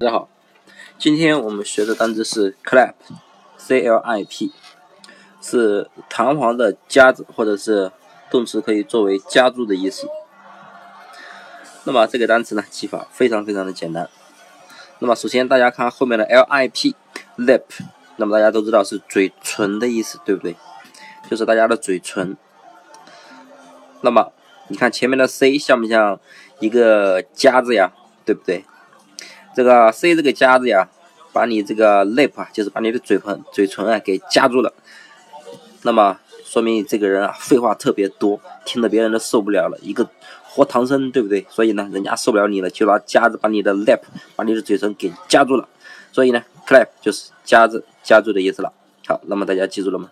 [0.00, 0.28] 大家好，
[0.96, 4.52] 今天我们学的单词是 clap，c l i p，
[5.42, 7.90] 是弹簧的夹子，或者是
[8.30, 10.06] 动词可以作为夹住的意思。
[11.82, 14.08] 那么这个单词呢，记法非常非常的简单。
[15.00, 17.64] 那么首先大家看后面的 l i p，lip，
[18.18, 20.54] 那么大家都知道是嘴唇的意思，对不对？
[21.28, 22.36] 就是大家的嘴唇。
[24.02, 24.30] 那么
[24.68, 26.20] 你看前面的 c 像不像
[26.60, 27.92] 一个夹子呀？
[28.24, 28.64] 对不对？
[29.58, 30.88] 这个 C 这个夹子呀，
[31.32, 34.72] 把你这个 lip 啊，就是把你的嘴唇嘴唇啊给夹住了。
[35.82, 40.08] 那么说明你这个人啊，废话特别多，听得别人都受不了了，一个
[40.44, 41.44] 活唐僧，对不对？
[41.50, 43.98] 所以呢，人家受不了你了，就拿夹子把你的 lip，
[44.36, 45.68] 把你的嘴唇给夹住了。
[46.12, 48.72] 所以呢，clap 就是夹子夹住的意思了。
[49.08, 50.08] 好，那么大家记住了吗？